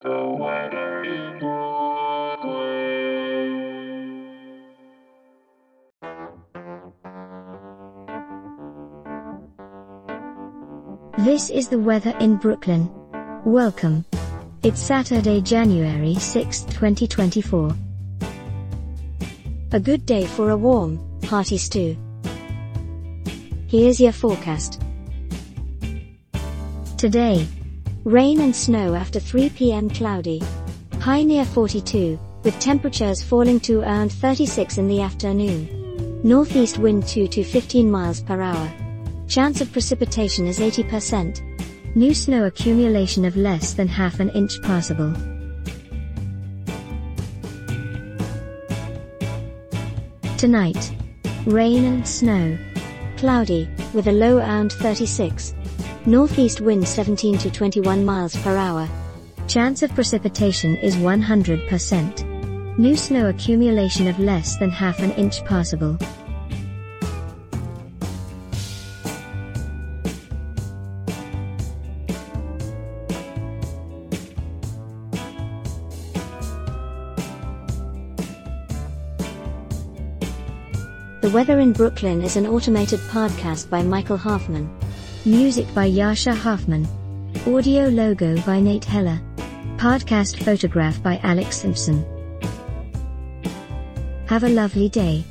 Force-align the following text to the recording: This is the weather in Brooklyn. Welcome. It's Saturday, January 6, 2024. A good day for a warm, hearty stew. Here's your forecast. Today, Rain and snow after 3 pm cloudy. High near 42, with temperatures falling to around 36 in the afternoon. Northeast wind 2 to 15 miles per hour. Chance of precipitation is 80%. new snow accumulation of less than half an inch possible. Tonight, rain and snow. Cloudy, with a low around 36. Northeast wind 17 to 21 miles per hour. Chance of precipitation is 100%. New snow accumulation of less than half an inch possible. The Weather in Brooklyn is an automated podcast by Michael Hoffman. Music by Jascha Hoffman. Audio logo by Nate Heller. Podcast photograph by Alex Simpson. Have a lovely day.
This 0.00 0.10
is 11.50 11.68
the 11.68 11.80
weather 11.80 12.16
in 12.20 12.36
Brooklyn. 12.36 12.88
Welcome. 13.44 14.04
It's 14.62 14.80
Saturday, 14.80 15.40
January 15.40 16.14
6, 16.14 16.62
2024. 16.62 17.76
A 19.72 19.80
good 19.80 20.06
day 20.06 20.26
for 20.26 20.50
a 20.50 20.56
warm, 20.56 21.20
hearty 21.24 21.58
stew. 21.58 21.96
Here's 23.66 24.00
your 24.00 24.12
forecast. 24.12 24.80
Today, 26.96 27.48
Rain 28.08 28.40
and 28.40 28.56
snow 28.56 28.94
after 28.94 29.20
3 29.20 29.50
pm 29.50 29.90
cloudy. 29.90 30.42
High 30.98 31.22
near 31.24 31.44
42, 31.44 32.18
with 32.42 32.58
temperatures 32.58 33.22
falling 33.22 33.60
to 33.60 33.80
around 33.82 34.10
36 34.10 34.78
in 34.78 34.88
the 34.88 35.02
afternoon. 35.02 36.22
Northeast 36.24 36.78
wind 36.78 37.06
2 37.06 37.28
to 37.28 37.44
15 37.44 37.90
miles 37.90 38.22
per 38.22 38.40
hour. 38.40 38.72
Chance 39.28 39.60
of 39.60 39.70
precipitation 39.72 40.46
is 40.46 40.58
80%. 40.58 41.42
new 41.96 42.14
snow 42.14 42.46
accumulation 42.46 43.26
of 43.26 43.36
less 43.36 43.74
than 43.74 43.86
half 43.86 44.20
an 44.20 44.30
inch 44.30 44.58
possible. 44.62 45.12
Tonight, 50.38 50.94
rain 51.44 51.84
and 51.84 52.08
snow. 52.08 52.56
Cloudy, 53.18 53.68
with 53.92 54.06
a 54.06 54.12
low 54.12 54.38
around 54.38 54.72
36. 54.72 55.54
Northeast 56.08 56.62
wind 56.62 56.88
17 56.88 57.36
to 57.36 57.50
21 57.50 58.02
miles 58.02 58.34
per 58.36 58.56
hour. 58.56 58.88
Chance 59.46 59.82
of 59.82 59.94
precipitation 59.94 60.74
is 60.76 60.96
100%. 60.96 62.78
New 62.78 62.96
snow 62.96 63.28
accumulation 63.28 64.06
of 64.06 64.18
less 64.18 64.56
than 64.56 64.70
half 64.70 65.00
an 65.00 65.10
inch 65.12 65.44
possible. 65.44 65.98
The 81.20 81.30
Weather 81.34 81.58
in 81.58 81.74
Brooklyn 81.74 82.22
is 82.22 82.36
an 82.36 82.46
automated 82.46 83.00
podcast 83.10 83.68
by 83.68 83.82
Michael 83.82 84.16
Hoffman. 84.16 84.77
Music 85.24 85.66
by 85.74 85.90
Jascha 85.90 86.34
Hoffman. 86.34 86.86
Audio 87.46 87.88
logo 87.88 88.40
by 88.42 88.60
Nate 88.60 88.84
Heller. 88.84 89.20
Podcast 89.76 90.42
photograph 90.42 91.02
by 91.02 91.18
Alex 91.22 91.56
Simpson. 91.56 92.04
Have 94.26 94.44
a 94.44 94.48
lovely 94.48 94.88
day. 94.88 95.24